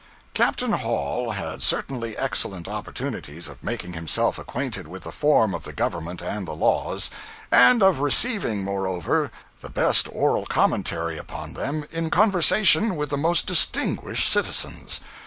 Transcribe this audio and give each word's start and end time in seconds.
Captain 0.33 0.71
Hall 0.71 1.29
had 1.33 1.61
certainly 1.61 2.17
excellent 2.17 2.67
opportunities 2.67 3.47
of 3.47 3.63
making 3.63 3.93
himself 3.93 4.39
acquainted 4.39 4.87
with 4.87 5.03
the 5.03 5.11
form 5.11 5.53
of 5.53 5.63
the 5.63 5.73
government 5.73 6.23
and 6.23 6.47
the 6.47 6.55
laws; 6.55 7.11
and 7.51 7.83
of 7.83 7.99
receiving, 7.99 8.63
moreover, 8.63 9.29
the 9.59 9.69
best 9.69 10.09
oral 10.11 10.47
commentary 10.47 11.19
upon 11.19 11.53
them, 11.53 11.85
in 11.91 12.09
conversation 12.09 12.95
with 12.95 13.11
the 13.11 13.15
most 13.15 13.45
distinguished 13.45 14.27
citizens. 14.27 15.01